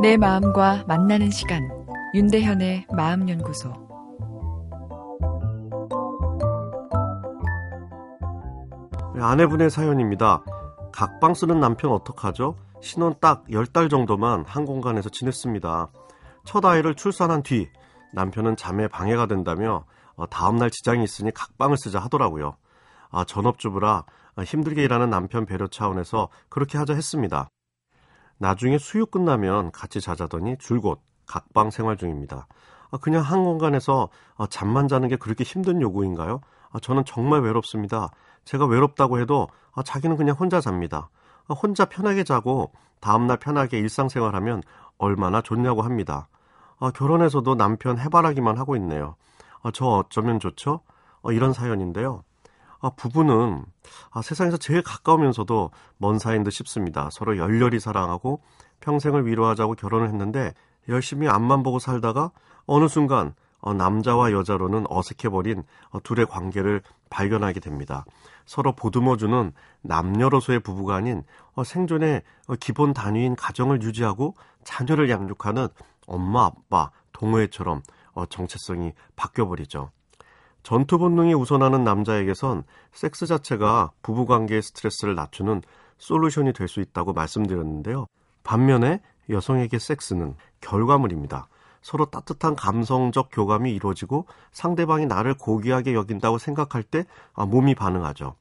내 0.00 0.16
마음과 0.16 0.84
만나는 0.86 1.28
시간 1.30 1.68
윤대현의 2.14 2.86
마음연구소 2.92 3.68
네, 9.16 9.20
아내분의 9.20 9.70
사연입니다. 9.70 10.44
각방 10.92 11.34
쓰는 11.34 11.58
남편 11.58 11.90
어떡하죠? 11.90 12.54
신혼 12.80 13.16
딱 13.20 13.44
10달 13.48 13.90
정도만 13.90 14.44
한 14.46 14.64
공간에서 14.64 15.08
지냈습니다. 15.08 15.90
첫 16.44 16.64
아이를 16.64 16.94
출산한 16.94 17.42
뒤 17.42 17.68
남편은 18.14 18.54
잠에 18.54 18.86
방해가 18.86 19.26
된다며 19.26 19.84
어, 20.14 20.26
다음날 20.26 20.70
지장이 20.70 21.02
있으니 21.02 21.32
각방을 21.32 21.76
쓰자 21.76 21.98
하더라고요. 21.98 22.56
아, 23.10 23.24
전업주부라 23.24 24.04
힘들게 24.44 24.84
일하는 24.84 25.10
남편 25.10 25.44
배려 25.44 25.66
차원에서 25.66 26.28
그렇게 26.48 26.78
하자 26.78 26.94
했습니다. 26.94 27.50
나중에 28.38 28.78
수유 28.78 29.06
끝나면 29.06 29.70
같이 29.72 30.00
자자더니 30.00 30.56
줄곧 30.58 31.00
각방 31.26 31.70
생활 31.70 31.96
중입니다. 31.96 32.46
아, 32.90 32.96
그냥 32.98 33.22
한 33.22 33.44
공간에서 33.44 34.08
아, 34.36 34.46
잠만 34.48 34.88
자는 34.88 35.08
게 35.08 35.16
그렇게 35.16 35.44
힘든 35.44 35.80
요구인가요? 35.82 36.40
아, 36.70 36.80
저는 36.80 37.04
정말 37.04 37.40
외롭습니다. 37.42 38.10
제가 38.44 38.66
외롭다고 38.66 39.20
해도 39.20 39.48
자기는 39.84 40.16
그냥 40.16 40.34
혼자 40.36 40.60
잡니다. 40.60 41.10
혼자 41.48 41.84
편하게 41.84 42.24
자고 42.24 42.72
다음날 43.00 43.38
편하게 43.38 43.78
일상생활하면 43.78 44.62
얼마나 44.96 45.40
좋냐고 45.42 45.82
합니다. 45.82 46.28
결혼해서도 46.94 47.54
남편 47.56 47.98
해바라기만 47.98 48.58
하고 48.58 48.74
있네요. 48.76 49.16
저 49.72 49.86
어쩌면 49.86 50.40
좋죠? 50.40 50.80
어, 51.22 51.32
이런 51.32 51.52
사연인데요. 51.52 52.24
아, 52.80 52.90
부부는 52.90 53.64
아, 54.10 54.22
세상에서 54.22 54.56
제일 54.56 54.82
가까우면서도 54.82 55.70
먼 55.96 56.18
사이인 56.18 56.44
듯 56.44 56.50
싶습니다. 56.50 57.08
서로 57.10 57.36
열렬히 57.36 57.80
사랑하고 57.80 58.40
평생을 58.80 59.26
위로하자고 59.26 59.74
결혼을 59.74 60.08
했는데 60.08 60.54
열심히 60.88 61.28
앞만 61.28 61.62
보고 61.62 61.78
살다가 61.78 62.30
어느 62.66 62.88
순간 62.88 63.34
어, 63.60 63.74
남자와 63.74 64.30
여자로는 64.32 64.86
어색해버린 64.88 65.64
어, 65.90 66.00
둘의 66.00 66.26
관계를 66.26 66.82
발견하게 67.10 67.60
됩니다. 67.60 68.04
서로 68.46 68.72
보듬어주는 68.72 69.52
남녀로서의 69.82 70.60
부부가 70.60 70.94
아닌 70.96 71.24
어, 71.54 71.64
생존의 71.64 72.22
어, 72.46 72.54
기본 72.60 72.92
단위인 72.92 73.34
가정을 73.34 73.82
유지하고 73.82 74.36
자녀를 74.62 75.10
양육하는 75.10 75.68
엄마, 76.06 76.46
아빠, 76.46 76.90
동호회처럼 77.12 77.82
어, 78.12 78.26
정체성이 78.26 78.92
바뀌어버리죠. 79.16 79.90
전투 80.68 80.98
본능이 80.98 81.32
우선하는 81.32 81.82
남자에게선 81.82 82.62
섹스 82.92 83.24
자체가 83.24 83.90
부부 84.02 84.26
관계의 84.26 84.60
스트레스를 84.60 85.14
낮추는 85.14 85.62
솔루션이 85.96 86.52
될 86.52 86.68
수 86.68 86.82
있다고 86.82 87.14
말씀드렸는데요. 87.14 88.04
반면에 88.44 89.00
여성에게 89.30 89.78
섹스는 89.78 90.34
결과물입니다. 90.60 91.48
서로 91.80 92.04
따뜻한 92.04 92.54
감성적 92.54 93.30
교감이 93.32 93.72
이루어지고 93.72 94.26
상대방이 94.52 95.06
나를 95.06 95.38
고귀하게 95.38 95.94
여긴다고 95.94 96.36
생각할 96.36 96.82
때 96.82 97.06
아, 97.32 97.46
몸이 97.46 97.74
반응하죠. 97.74 98.34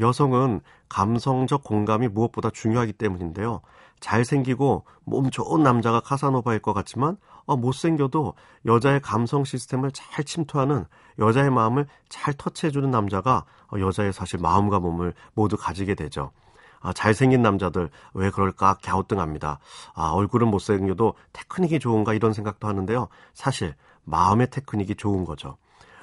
여성은 0.00 0.60
감성적 0.88 1.62
공감이 1.62 2.08
무엇보다 2.08 2.50
중요하기 2.50 2.94
때문인데요. 2.94 3.60
잘생기고 4.00 4.84
몸 5.04 5.30
좋은 5.30 5.62
남자가 5.62 6.00
카사노바일 6.00 6.60
것 6.60 6.72
같지만 6.72 7.16
어, 7.44 7.56
못생겨도 7.56 8.34
여자의 8.66 9.00
감성 9.00 9.44
시스템을 9.44 9.92
잘 9.92 10.24
침투하는 10.24 10.84
여자의 11.18 11.50
마음을 11.50 11.86
잘 12.08 12.34
터치해주는 12.34 12.90
남자가 12.90 13.44
어, 13.72 13.78
여자의 13.78 14.12
사실 14.12 14.38
마음과 14.40 14.80
몸을 14.80 15.14
모두 15.34 15.56
가지게 15.56 15.94
되죠. 15.94 16.32
아, 16.80 16.94
잘생긴 16.94 17.42
남자들 17.42 17.90
왜 18.14 18.30
그럴까 18.30 18.78
갸우뚱합니다. 18.82 19.58
아, 19.94 20.10
얼굴은 20.12 20.48
못생겨도 20.48 21.14
테크닉이 21.34 21.78
좋은가 21.78 22.14
이런 22.14 22.32
생각도 22.32 22.68
하는데요. 22.68 23.08
사실 23.34 23.74
마음의 24.04 24.48
테크닉이 24.50 24.94
좋은 24.94 25.24
거죠. 25.24 25.58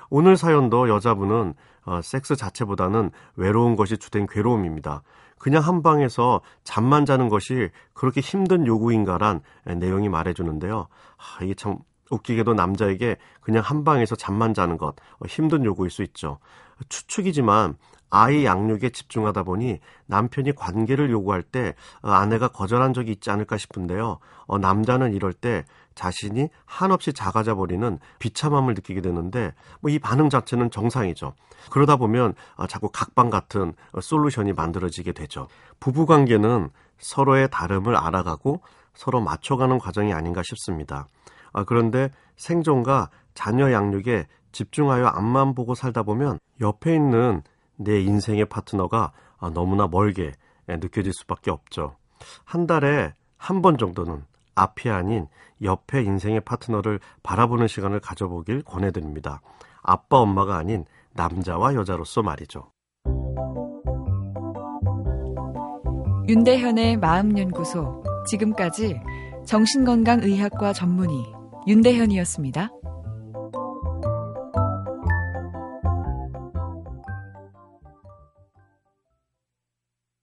오늘 0.10 0.38
사연도 0.38 0.90
여자분은 0.90 1.54
어, 1.86 2.02
섹스 2.02 2.36
자체보다는 2.36 3.12
외로운 3.36 3.76
것이 3.76 3.98
주된 3.98 4.28
괴로움입니다. 4.28 5.04
그냥 5.38 5.64
한 5.64 5.84
방에서 5.84 6.42
잠만 6.64 7.06
자는 7.06 7.30
것이 7.30 7.70
그렇게 7.94 8.22
힘든 8.22 8.66
요구인가란 8.66 9.42
내용이 9.78 10.10
말해주는데요. 10.10 10.88
아, 11.18 11.44
이게 11.44 11.54
참 11.54 11.78
웃기게도 12.10 12.54
남자에게 12.54 13.18
그냥 13.42 13.64
한 13.64 13.84
방에서 13.84 14.16
잠만 14.16 14.54
자는 14.54 14.78
것 14.78 14.96
어, 15.20 15.26
힘든 15.28 15.64
요구일 15.64 15.90
수 15.90 16.04
있죠. 16.04 16.40
추측이지만 16.90 17.76
아이 18.10 18.46
양육에 18.46 18.90
집중하다 18.90 19.44
보니 19.44 19.80
남편이 20.06 20.54
관계를 20.56 21.10
요구할 21.12 21.44
때 21.44 21.76
어, 22.02 22.12
아내가 22.12 22.48
거절한 22.48 22.94
적이 22.94 23.12
있지 23.12 23.30
않을까 23.32 23.58
싶은데요. 23.58 24.20
어, 24.46 24.58
남자는 24.58 25.14
이럴 25.14 25.34
때 25.34 25.66
자신이 25.96 26.50
한없이 26.66 27.12
작아져 27.12 27.56
버리는 27.56 28.00
비참함을 28.20 28.76
느끼게 28.76 29.02
되는데 29.02 29.54
뭐 29.82 29.92
이 29.92 30.00
반응 30.00 30.30
자체는 30.30 30.70
정상이죠. 30.72 31.34
그러다 31.72 31.98
보면 31.98 32.34
어, 32.56 32.68
자꾸 32.68 32.90
각방 32.92 33.30
같은 33.30 33.74
어, 33.92 34.02
솔루션이 34.02 34.54
만들어지게 34.54 35.12
되죠. 35.14 35.48
부부 35.80 36.06
관계는 36.06 36.70
서로의 37.00 37.50
다름을 37.52 37.96
알아가고 37.96 38.62
서로 38.94 39.22
맞춰가는 39.22 39.78
과정이 39.80 40.14
아닌가 40.14 40.42
싶습니다. 40.44 41.08
아, 41.54 41.64
그런데 41.64 42.10
생존과 42.36 43.10
자녀 43.34 43.72
양육에 43.72 44.28
집중하여 44.52 45.06
앞만 45.08 45.54
보고 45.54 45.76
살다 45.76 46.04
보면 46.04 46.40
옆에 46.62 46.96
있는 46.96 47.44
내 47.78 48.00
인생의 48.02 48.46
파트너가 48.46 49.12
아, 49.40 49.50
너무나 49.50 49.88
멀게 49.88 50.34
느껴질 50.68 51.14
수밖에 51.14 51.52
없죠. 51.52 51.96
한 52.44 52.68
달에 52.68 53.14
한 53.38 53.62
번 53.62 53.78
정도는 53.78 54.24
앞이 54.56 54.90
아닌 54.90 55.28
옆에 55.62 56.02
인생의 56.02 56.42
파트너를 56.42 57.00
바라보는 57.24 57.68
시간을 57.68 58.00
가져보길 58.00 58.64
권해드립니다. 58.64 59.42
아빠, 59.84 60.18
엄마가 60.18 60.58
아닌 60.58 60.86
남자와 61.14 61.76
여자로서 61.76 62.24
말이죠. 62.24 62.72
윤대현의 66.28 66.98
마음연구소. 66.98 68.04
지금까지 68.28 69.00
정신건강의학과 69.46 70.74
전문의 70.74 71.24
윤대현이었습니다. 71.68 72.70